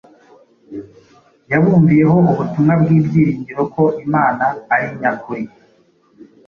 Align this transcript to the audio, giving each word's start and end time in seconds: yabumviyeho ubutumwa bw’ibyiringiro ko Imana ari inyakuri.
yabumviyeho 1.51 2.17
ubutumwa 2.31 2.73
bw’ibyiringiro 2.81 3.61
ko 3.73 3.83
Imana 4.05 4.43
ari 4.73 4.85
inyakuri. 4.93 5.43